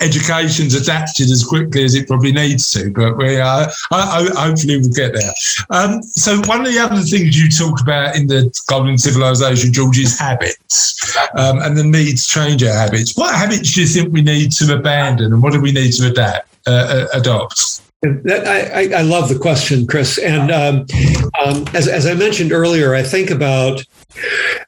[0.02, 3.68] education's adapted as quickly as it probably needs to, but we are.
[3.92, 5.32] Uh, hopefully, we'll get there.
[5.70, 10.00] Um, so, one of the other things you talk about in the Golden Civilization, George,
[10.00, 13.16] is habits um, and the need to change our habits.
[13.16, 16.08] What habits do you think we need to abandon, and what do we need to
[16.08, 17.82] adapt, uh, uh adopt?
[18.04, 20.18] I, I, love the question, Chris.
[20.18, 20.86] And um,
[21.46, 23.84] um, as, as I mentioned earlier, I think about,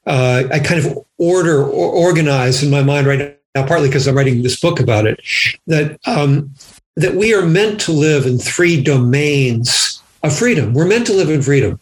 [0.06, 4.16] uh, I kind of order or organize in my mind right now, partly because I'm
[4.16, 5.20] writing this book about it,
[5.66, 6.54] that, um,
[6.96, 10.74] that we are meant to live in three domains of freedom.
[10.76, 11.80] We're meant to live in freedom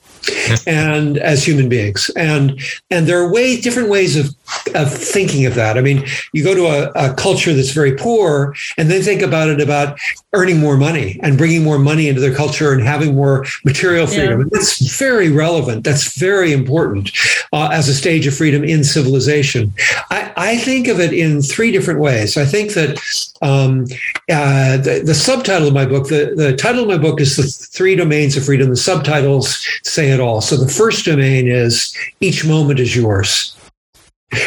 [0.67, 2.09] and as human beings.
[2.15, 4.35] And and there are ways different ways of
[4.75, 5.77] of thinking of that.
[5.77, 9.49] I mean, you go to a, a culture that's very poor and then think about
[9.49, 9.97] it about
[10.33, 14.41] earning more money and bringing more money into their culture and having more material freedom.
[14.41, 14.47] Yeah.
[14.51, 15.83] That's very relevant.
[15.83, 17.11] That's very important
[17.51, 19.73] uh, as a stage of freedom in civilization.
[20.09, 22.37] I, I, think of it in three different ways.
[22.37, 22.97] I think that
[23.41, 23.85] um,
[24.29, 27.43] uh, the, the subtitle of my book, the, the title of my book is The
[27.43, 28.69] Three Domains of Freedom.
[28.69, 30.41] The subtitles say it all.
[30.41, 33.55] So the first domain is each moment is yours.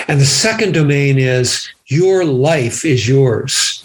[0.08, 3.84] And the second domain is your life is yours.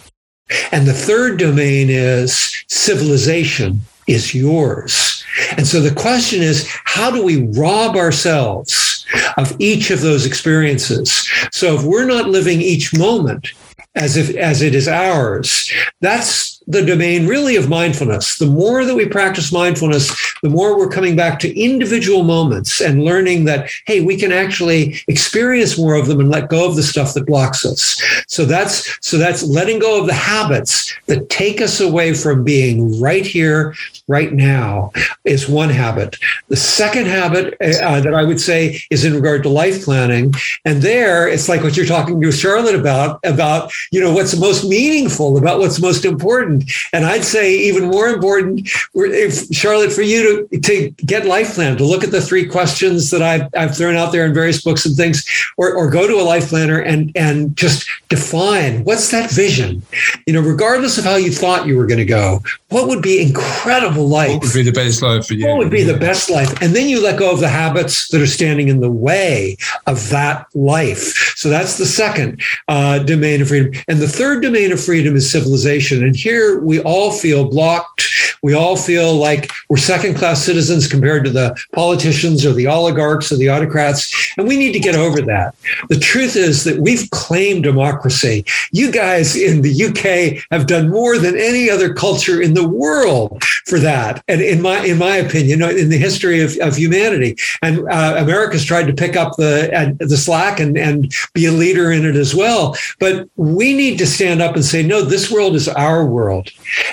[0.71, 5.23] And the third domain is civilization is yours.
[5.57, 9.05] And so the question is how do we rob ourselves
[9.37, 11.27] of each of those experiences?
[11.51, 13.53] So if we're not living each moment
[13.95, 18.37] as if as it is ours, that's the domain really of mindfulness.
[18.37, 23.03] The more that we practice mindfulness, the more we're coming back to individual moments and
[23.03, 26.83] learning that, hey, we can actually experience more of them and let go of the
[26.83, 27.99] stuff that blocks us.
[28.27, 33.01] So that's so that's letting go of the habits that take us away from being
[33.01, 33.73] right here,
[34.09, 34.91] right now,
[35.23, 36.17] is one habit.
[36.49, 40.33] The second habit uh, that I would say is in regard to life planning,
[40.65, 44.67] and there it's like what you're talking to Charlotte about about you know what's most
[44.67, 46.69] meaningful, about what's most important.
[46.93, 51.77] And I'd say even more important, if Charlotte, for you to, to get life plan,
[51.77, 54.85] to look at the three questions that I've, I've thrown out there in various books
[54.85, 55.25] and things,
[55.57, 59.81] or, or go to a life planner and, and just define what's that vision,
[60.25, 63.21] you know, regardless of how you thought you were going to go, what would be
[63.21, 64.31] incredible life?
[64.31, 65.47] What would be the best life for you?
[65.47, 66.61] What would be the best life?
[66.61, 70.09] And then you let go of the habits that are standing in the way of
[70.09, 71.33] that life.
[71.35, 73.73] So that's the second uh, domain of freedom.
[73.87, 76.03] And the third domain of freedom is civilization.
[76.03, 78.07] And here we all feel blocked.
[78.43, 83.31] We all feel like we're second class citizens compared to the politicians or the oligarchs
[83.31, 84.33] or the autocrats.
[84.37, 85.55] And we need to get over that.
[85.89, 88.45] The truth is that we've claimed democracy.
[88.71, 93.43] You guys in the UK have done more than any other culture in the world
[93.65, 94.23] for that.
[94.27, 98.65] And in my in my opinion, in the history of, of humanity, and uh, America's
[98.65, 102.33] tried to pick up the the slack and and be a leader in it as
[102.33, 102.75] well.
[102.99, 106.51] But we need to stand up and say, no, this world is our world world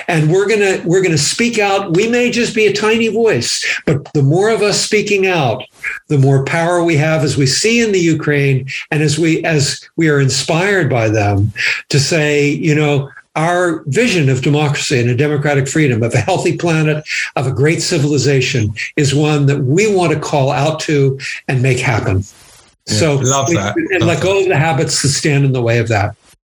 [0.08, 3.08] and we're going to we're going to speak out we may just be a tiny
[3.08, 5.62] voice but the more of us speaking out
[6.08, 9.86] the more power we have as we see in the ukraine and as we as
[9.96, 11.52] we are inspired by them
[11.90, 16.56] to say you know our vision of democracy and a democratic freedom, of a healthy
[16.56, 17.04] planet,
[17.36, 21.78] of a great civilization, is one that we want to call out to and make
[21.78, 22.22] happen.
[22.86, 23.76] Yeah, so, love that.
[23.76, 24.42] and love let go that.
[24.44, 26.16] of the habits that stand in the way of that.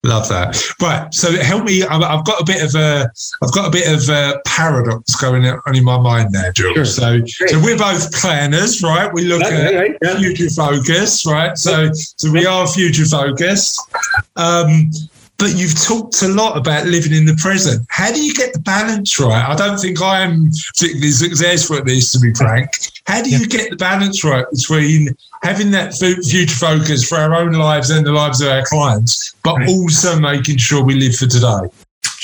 [0.07, 0.57] Love that.
[0.81, 1.12] Right.
[1.12, 1.83] So help me.
[1.83, 3.11] I've got a bit of a,
[3.42, 6.75] I've got a bit of a paradox going on in my mind there, Jules.
[6.75, 6.85] Sure.
[6.85, 9.12] So, so we're both planners, right?
[9.12, 10.16] We look at right, yeah.
[10.16, 11.59] future focus, right?
[11.59, 13.81] So, so we are future focused.
[14.37, 14.90] Um,
[15.38, 17.87] but you've talked a lot about living in the present.
[17.90, 19.49] How do you get the balance right?
[19.49, 22.70] I don't think I am particularly successful at this, to be frank.
[23.07, 27.53] How do you get the balance right between having that future focus for our own
[27.53, 29.68] lives and the lives of our clients, but right.
[29.68, 31.68] also making sure we live for today?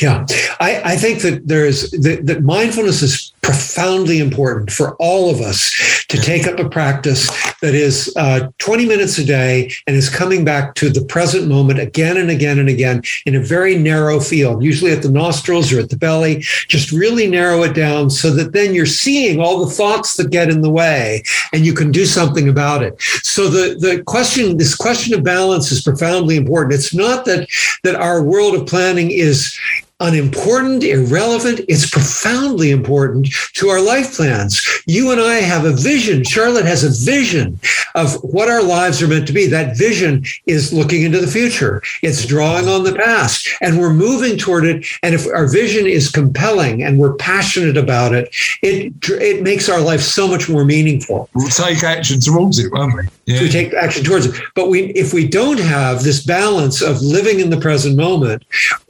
[0.03, 0.27] Yeah,
[0.59, 6.05] I, I think that there's that, that mindfulness is profoundly important for all of us
[6.09, 7.29] to take up a practice
[7.61, 11.79] that is uh, 20 minutes a day and is coming back to the present moment
[11.79, 15.81] again and again and again in a very narrow field, usually at the nostrils or
[15.81, 16.41] at the belly.
[16.69, 20.51] Just really narrow it down so that then you're seeing all the thoughts that get
[20.51, 23.01] in the way and you can do something about it.
[23.23, 26.75] So the, the question, this question of balance is profoundly important.
[26.75, 27.49] It's not that
[27.83, 29.59] that our world of planning is
[30.03, 31.61] unimportant, irrelevant.
[31.69, 34.61] It's profoundly important to our life plans.
[34.87, 36.25] You and I have a vision.
[36.25, 37.59] Charlotte has a vision
[37.95, 39.47] of what our lives are meant to be.
[39.47, 41.83] That vision is looking into the future.
[42.03, 44.85] It's drawing on the past and we're moving toward it.
[45.03, 49.81] And if our vision is compelling and we're passionate about it, it, it makes our
[49.81, 51.29] life so much more meaningful.
[51.35, 53.03] We'll take action towards it, won't we?
[53.27, 53.43] Yeah.
[53.43, 54.35] We take action towards it.
[54.55, 58.43] But we, if we don't have this balance of living in the present moment,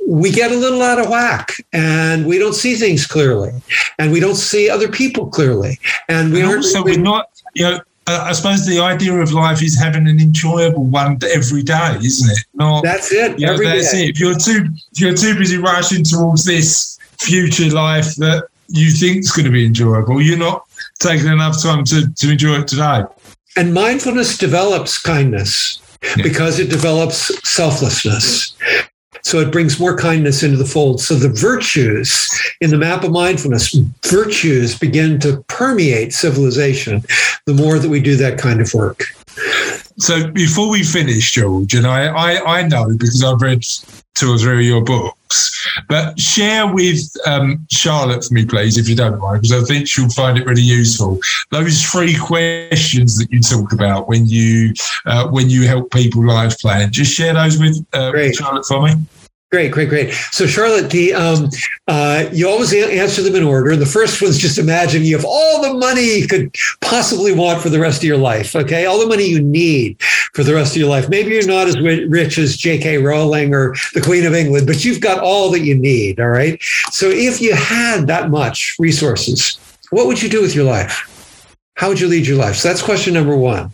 [0.07, 3.53] we get a little out of whack and we don't see things clearly
[3.99, 7.79] and we don't see other people clearly and we aren't also we're not you know
[8.07, 12.45] I suppose the idea of life is having an enjoyable one every day, isn't it?
[12.55, 13.39] Not that's it.
[13.39, 14.07] You know, that's day.
[14.07, 14.11] it.
[14.11, 19.19] If you're too if you're too busy rushing towards this future life that you think
[19.19, 20.67] is going to be enjoyable, you're not
[20.99, 23.05] taking enough time to, to enjoy it today.
[23.57, 26.23] And mindfulness develops kindness yeah.
[26.23, 28.57] because it develops selflessness.
[29.23, 31.01] So it brings more kindness into the fold.
[31.01, 32.29] So the virtues
[32.61, 37.05] in the map of mindfulness, virtues begin to permeate civilization
[37.47, 39.05] the more that we do that kind of work.
[39.99, 43.63] So before we finish, George, and I, I, I know because I've read
[44.15, 45.17] two or three of your books,
[45.89, 49.89] but share with um, Charlotte for me, please, if you don't mind, because I think
[49.89, 51.19] she'll find it really useful.
[51.51, 54.75] Those three questions that you talk about when you
[55.07, 58.83] uh, when you help people life plan, just share those with, uh, with Charlotte for
[58.83, 58.95] me.
[59.53, 60.15] Great, great, great.
[60.31, 61.51] So, Charlotte, the um,
[61.87, 63.77] uh, you always answer them in order.
[63.77, 67.69] The first one's just imagine you have all the money you could possibly want for
[67.69, 68.57] the rest of your life.
[68.57, 70.01] Okay, all the money you need
[70.33, 71.11] for the rest of your life.
[71.11, 72.97] Maybe you're not as rich as J.K.
[72.97, 76.19] Rowling or the Queen of England, but you've got all that you need.
[76.19, 76.59] All right.
[76.91, 79.59] So, if you had that much resources,
[79.91, 81.45] what would you do with your life?
[81.77, 82.57] How would you lead your life?
[82.57, 83.71] So that's question number one.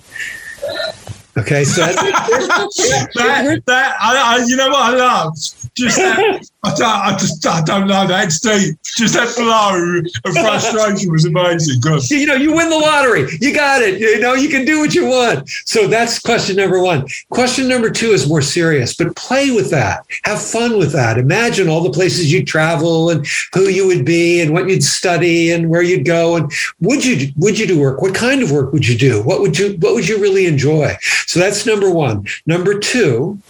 [1.38, 4.94] Okay, so that, that I, I, you know what?
[4.94, 5.34] I love
[5.74, 8.76] just that, I, don't, I just I don't know that deep.
[8.96, 11.80] Just that flow of frustration was amazing.
[11.80, 12.10] Good.
[12.10, 13.28] You know, you win the lottery.
[13.40, 14.00] You got it.
[14.00, 15.48] You know, you can do what you want.
[15.66, 17.06] So that's question number one.
[17.30, 20.04] Question number two is more serious, but play with that.
[20.24, 21.16] Have fun with that.
[21.16, 25.52] Imagine all the places you travel and who you would be and what you'd study
[25.52, 28.02] and where you'd go and would you would you do work?
[28.02, 29.22] What kind of work would you do?
[29.22, 30.96] What would you what would you really enjoy?
[31.26, 32.26] So that's number one.
[32.46, 33.40] Number two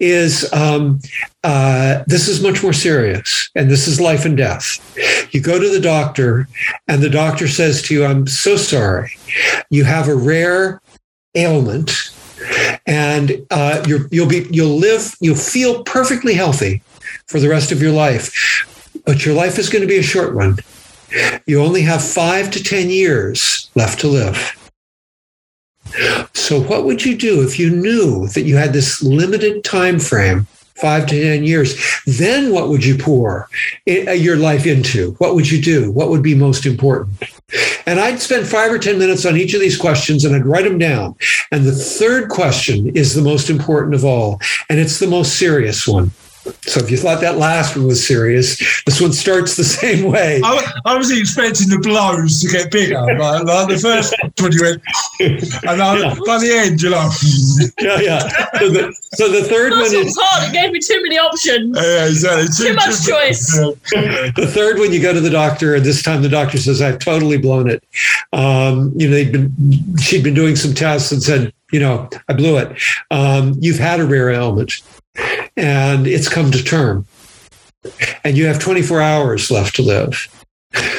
[0.00, 1.00] is um,
[1.44, 4.80] uh, this is much more serious and this is life and death.
[5.32, 6.48] You go to the doctor
[6.88, 9.16] and the doctor says to you, I'm so sorry.
[9.70, 10.80] You have a rare
[11.34, 11.92] ailment
[12.86, 16.82] and uh, you will be you'll live you'll feel perfectly healthy
[17.26, 20.34] for the rest of your life but your life is going to be a short
[20.34, 20.56] one
[21.46, 24.65] you only have five to ten years left to live
[26.34, 30.46] so what would you do if you knew that you had this limited time frame
[30.76, 31.74] five to 10 years,
[32.06, 33.48] then what would you pour
[33.88, 35.12] uh, your life into?
[35.12, 35.90] What would you do?
[35.90, 37.22] What would be most important?
[37.86, 40.64] And I'd spend five or 10 minutes on each of these questions and I'd write
[40.64, 41.16] them down.
[41.50, 45.86] And the third question is the most important of all, and it's the most serious
[45.86, 46.10] one.
[46.62, 50.40] So if you thought that last one was serious, this one starts the same way.
[50.44, 52.96] I, I was expecting the blows to get bigger.
[53.16, 54.82] Like, like the first one you went,
[55.64, 56.14] and then yeah.
[56.26, 57.10] by the end you're like,
[57.80, 58.18] yeah, yeah.
[58.58, 60.50] So the, so the third one is hard.
[60.50, 61.76] It gave me too many options.
[61.76, 62.48] Yeah, exactly.
[62.48, 63.52] Too, too much too, choice.
[64.36, 66.98] the third one, you go to the doctor, and this time the doctor says, "I've
[66.98, 67.82] totally blown it."
[68.32, 72.34] Um, you know, they'd been she'd been doing some tests and said, "You know, I
[72.34, 72.76] blew it.
[73.10, 74.82] Um, you've had a rare ailment."
[75.56, 77.06] And it's come to term.
[78.24, 80.28] And you have 24 hours left to live.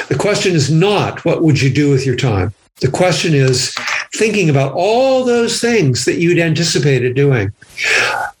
[0.08, 2.52] The question is not what would you do with your time?
[2.80, 3.74] The question is
[4.14, 7.52] thinking about all those things that you'd anticipated doing,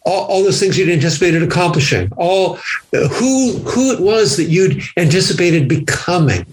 [0.04, 2.54] all, all, those things you'd anticipated accomplishing, all
[2.92, 6.46] who who it was that you'd anticipated becoming,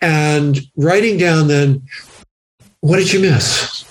[0.00, 1.82] and writing down then
[2.80, 3.84] what did you miss?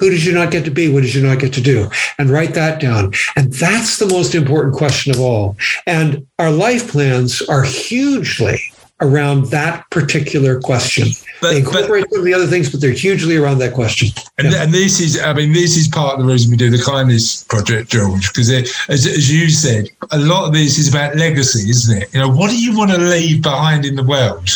[0.00, 0.88] Who did you not get to be?
[0.88, 1.90] What did you not get to do?
[2.18, 3.12] And write that down.
[3.36, 5.56] And that's the most important question of all.
[5.86, 8.60] And our life plans are hugely
[9.00, 11.04] around that particular question.
[11.08, 14.08] They But, but incorporate some of the other things, but they're hugely around that question.
[14.38, 16.82] and, and this is, I mean, this is part of the reason we do the
[16.82, 21.70] kindness project, George, because as, as you said, a lot of this is about legacy,
[21.70, 22.12] isn't it?
[22.12, 24.48] You know, what do you want to leave behind in the world?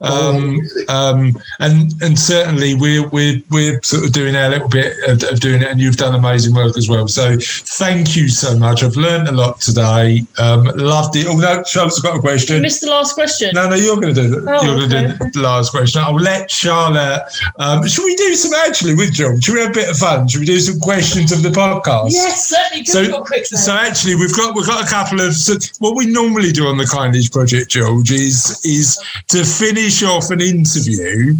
[0.00, 5.22] Um, um, and and certainly we're we're we're sort of doing our little bit of,
[5.30, 7.06] of doing it, and you've done amazing work as well.
[7.08, 8.82] So thank you so much.
[8.82, 10.22] I've learned a lot today.
[10.38, 11.26] Um, loved it.
[11.28, 12.62] Oh no, Charlotte's got a You question.
[12.62, 13.50] missed the last question.
[13.54, 16.02] No, no, you're going to do the, Oh, you're going to do the last question.
[16.02, 17.22] I'll let Charlotte.
[17.58, 19.40] Um, should we do some actually with John?
[19.40, 20.28] Should we have a bit of fun?
[20.28, 22.12] Should we do some questions of the podcast?
[22.12, 22.84] Yes, certainly.
[22.84, 26.06] So- So, quick So actually, we've got we've got a couple of so what we
[26.06, 31.34] normally do on the Kindness Project, George, is is to finish off an interview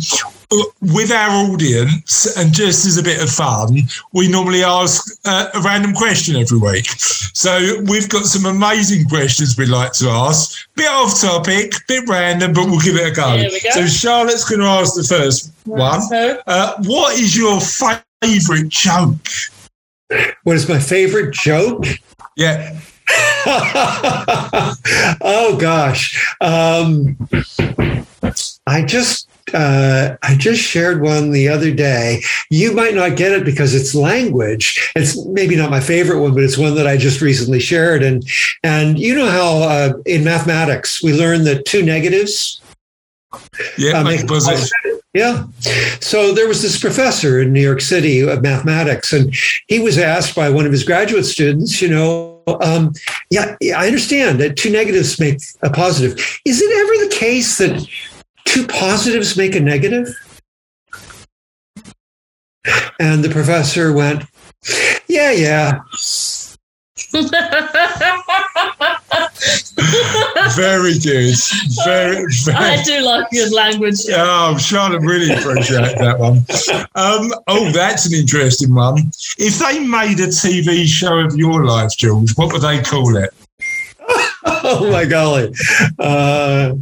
[0.81, 3.77] with our audience, and just as a bit of fun,
[4.13, 6.87] we normally ask uh, a random question every week.
[7.35, 10.69] So we've got some amazing questions we'd like to ask.
[10.75, 13.43] Bit off topic, bit random, but we'll give it a go.
[13.43, 13.49] Go.
[13.71, 16.03] So Charlotte's going to ask the first one.
[16.03, 19.27] So, Uh, what is your favourite joke?
[20.45, 21.85] What is my favorite joke?
[22.37, 22.79] Yeah.
[25.21, 27.17] oh gosh, um,
[28.67, 32.23] I just uh, I just shared one the other day.
[32.51, 34.93] You might not get it because it's language.
[34.97, 38.03] It's maybe not my favorite one, but it's one that I just recently shared.
[38.03, 38.25] And
[38.63, 42.61] and you know how uh, in mathematics we learn that two negatives
[43.79, 44.69] Yeah, uh, make positive.
[45.15, 45.45] yeah.
[46.01, 49.35] So there was this professor in New York City of mathematics, and
[49.69, 52.93] he was asked by one of his graduate students, you know, um,
[53.31, 56.19] yeah, yeah, I understand that two negatives make a positive.
[56.45, 57.87] Is it ever the case that
[58.53, 60.15] two positives make a negative?
[63.01, 64.25] And the professor went,
[65.09, 65.81] yeah, yeah.
[70.55, 71.35] Very good.
[71.85, 74.01] Very, very, I do like good language.
[74.11, 76.45] Oh, Charlotte really appreciate that one.
[76.95, 79.11] Um, oh, that's an interesting one.
[79.39, 83.31] If they made a TV show of your life, George, what would they call it?
[84.45, 85.55] oh my golly.
[85.99, 86.75] Uh,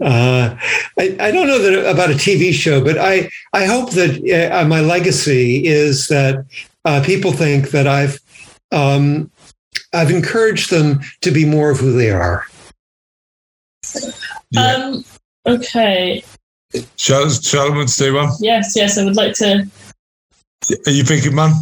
[0.00, 0.56] uh,
[0.98, 4.66] I, I don't know that about a TV show, but I, I hope that uh,
[4.66, 6.44] my legacy is that
[6.84, 8.18] uh, people think that I've
[8.72, 9.30] um,
[9.92, 12.46] I've encouraged them to be more of who they are.
[14.50, 14.74] Yeah.
[14.74, 15.04] Um,
[15.46, 16.24] okay.
[16.96, 18.30] Charlotte, Charlotte wants to do one.
[18.40, 19.68] Yes, yes, I would like to.
[20.86, 21.52] Are you picking one?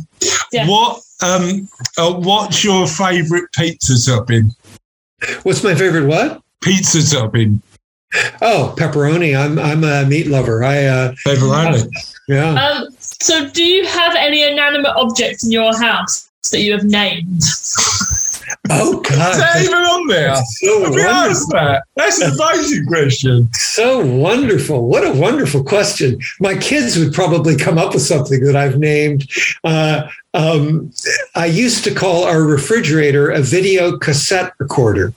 [0.53, 0.67] Yeah.
[0.67, 1.03] What?
[1.23, 1.69] Um,
[1.99, 4.53] uh, what's your favourite pizza topping?
[5.43, 6.07] What's my favorite?
[6.07, 6.43] What?
[6.63, 7.63] Pizza topping.
[8.43, 9.39] Oh, pepperoni.
[9.39, 10.63] I'm I'm a meat lover.
[10.65, 11.89] I uh, Pepperoni.
[12.29, 12.53] yeah.
[12.55, 17.43] Um, so, do you have any inanimate objects in your house that you have named?
[18.71, 19.33] Oh God!
[19.33, 20.35] Is that even on there?
[20.37, 21.11] so Have you wonderful.
[21.11, 21.85] asked that?
[21.97, 23.49] That's an amazing question.
[23.53, 24.87] So wonderful.
[24.89, 26.21] What a wonderful question.
[26.41, 29.29] My kids would probably come up with something that I've named.
[29.65, 30.93] Uh, um,
[31.35, 35.13] I used to call our refrigerator a video cassette recorder,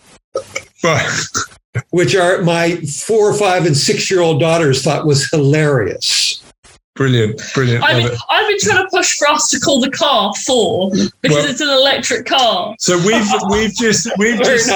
[0.83, 1.09] Right.
[1.91, 6.41] which are my four, five, and six year old daughters thought was hilarious.
[6.95, 7.83] Brilliant, brilliant.
[7.83, 8.17] I've been.
[8.29, 10.89] I've been trying to push for us to call the car Thor
[11.21, 12.73] because Well- it's an electric car.
[12.79, 14.69] So we've we've just we've just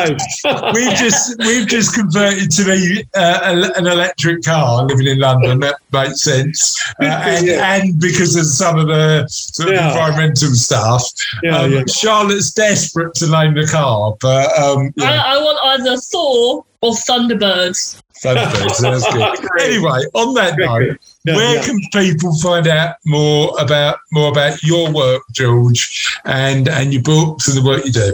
[0.74, 5.62] we've just we've just converted to a, uh, a- an electric car living in London.
[5.62, 7.74] That makes sense, uh, and, Yeah.
[7.76, 9.88] and because of some of the sort of Yeah.
[9.88, 11.06] environmental stuff.
[11.41, 11.84] Yeah, um, yeah.
[11.88, 16.94] Charlotte's desperate to name the car, but um, yeah, I, I want either Thor or
[16.94, 18.02] Thunderbirds.
[18.24, 19.50] Thunderbird, so that's good.
[19.62, 24.89] Anyway, on that note, Yeah, where can people find out more about more about your
[24.91, 28.13] work, George, and and your books and the work you do?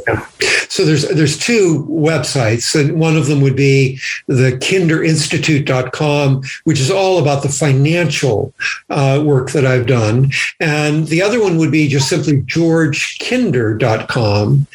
[0.70, 6.90] So there's there's two websites, and one of them would be the kinderinstitute.com, which is
[6.90, 8.52] all about the financial
[8.90, 10.32] uh, work that I've done.
[10.60, 14.66] And the other one would be just simply georgekinder.com.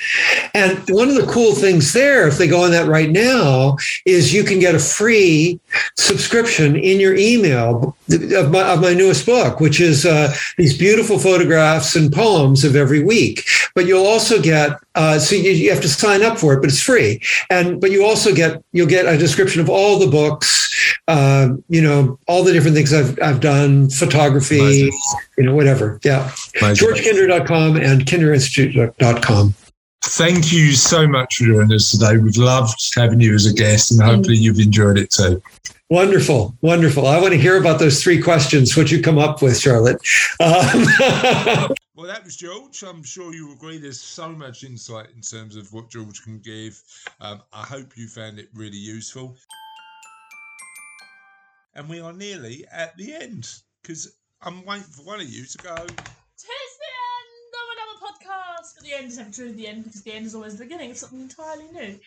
[0.55, 3.77] And one of the cool things there, if they go on that right now,
[4.07, 5.59] is you can get a free
[5.97, 11.19] subscription in your email of my, of my newest book, which is uh, these beautiful
[11.19, 13.45] photographs and poems of every week.
[13.75, 16.69] But you'll also get uh, so you, you have to sign up for it, but
[16.69, 17.21] it's free.
[17.49, 21.81] And but you also get you'll get a description of all the books, uh, you
[21.81, 24.91] know, all the different things I've I've done, photography,
[25.39, 26.01] you know, whatever.
[26.05, 29.55] Yeah, georgekinder.com and kinderinstitute.com.
[30.03, 32.17] Thank you so much for joining us today.
[32.17, 35.43] We've loved having you as a guest, and hopefully you've enjoyed it too.
[35.91, 37.07] Wonderful, wonderful.
[37.07, 38.77] I want to hear about those three questions.
[38.77, 40.01] What you come up with, Charlotte?
[40.41, 40.87] Um,
[41.97, 42.83] Well, that was George.
[42.83, 43.77] I'm sure you agree.
[43.77, 46.81] There's so much insight in terms of what George can give.
[47.21, 49.37] Um, I hope you found it really useful.
[51.75, 55.59] and we are nearly at the end because I'm waiting for one of you to
[55.59, 55.77] go.
[55.77, 58.75] Tis the end of another podcast.
[58.75, 60.91] But the end is never truly the end because the end is always the beginning
[60.91, 61.99] of something entirely new.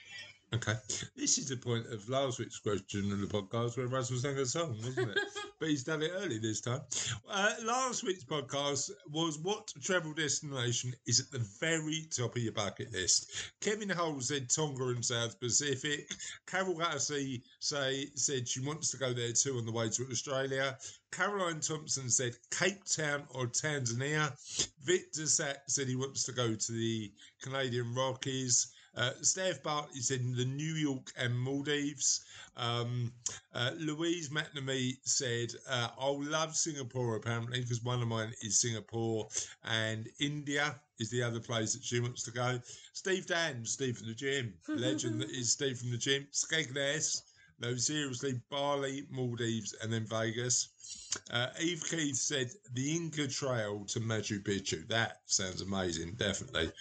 [0.54, 0.74] Okay,
[1.16, 4.46] this is the point of last week's question in the podcast where Russell sang a
[4.46, 5.18] song, wasn't it?
[5.60, 6.82] but he's done it early this time.
[7.28, 12.54] Uh, last week's podcast was what travel destination is at the very top of your
[12.54, 13.32] bucket list.
[13.62, 16.12] Kevin Hull said Tonga and South Pacific.
[16.46, 20.78] Carol Gattersey say said she wants to go there too on the way to Australia.
[21.12, 24.32] Caroline Thompson said Cape Town or Tanzania.
[24.84, 28.68] Victor Sack said he wants to go to the Canadian Rockies.
[28.96, 32.26] Uh, Steph Bartley in the New York and Maldives.
[32.56, 33.12] Um,
[33.54, 39.28] uh, Louise McNamee said, uh, I'll love Singapore apparently because one of mine is Singapore
[39.64, 42.60] and India is the other place that she wants to go.
[42.94, 46.28] Steve Dan, Steve from the gym, legend that is Steve from the gym.
[46.32, 47.22] Skegness,
[47.60, 50.70] no, seriously, Bali, Maldives, and then Vegas.
[51.32, 54.88] Uh, Eve Keith said the Inca Trail to Machu Picchu.
[54.88, 56.72] That sounds amazing, definitely.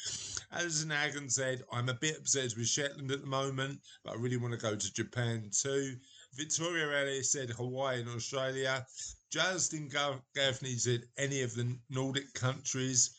[0.53, 4.37] Alison Hagen said, I'm a bit obsessed with Shetland at the moment, but I really
[4.37, 5.97] want to go to Japan too.
[6.35, 8.87] Victoria Ellis said Hawaii and Australia.
[9.31, 9.89] Justin
[10.35, 13.11] Gaffney said any of the Nordic countries.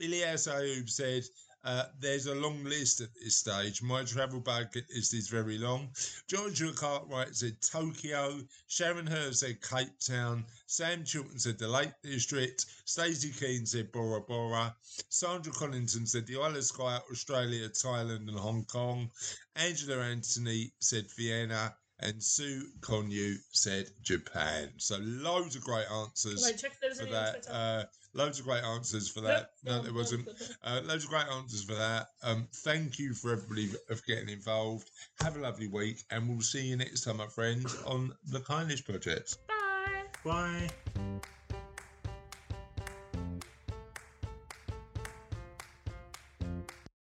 [0.00, 1.24] Ilyas Ayub said
[1.64, 3.82] uh, there's a long list at this stage.
[3.82, 5.90] My travel bag list is very long.
[6.26, 8.40] Georgia Cartwright said Tokyo.
[8.68, 10.44] Sharon Herr said Cape Town.
[10.66, 12.64] Sam Chilton said the Lake District.
[12.84, 14.74] Stacey Keane said Bora Bora.
[15.08, 19.10] Sandra Collinson said the Isle of Skye, Australia, Thailand, and Hong Kong.
[19.56, 21.74] Angela Anthony said Vienna.
[22.02, 24.70] And Sue Conyu said Japan.
[24.78, 27.46] So loads of great answers Wait, check if for any that.
[27.50, 27.84] Uh,
[28.14, 29.50] loads of great answers for that.
[29.64, 30.28] No, there wasn't.
[30.64, 32.08] Uh, loads of great answers for that.
[32.22, 34.90] Um, thank you for everybody of getting involved.
[35.22, 38.80] Have a lovely week, and we'll see you next time, my friends, on the Kindness
[38.80, 39.36] Project.
[39.48, 40.02] Bye.
[40.24, 41.20] Bye.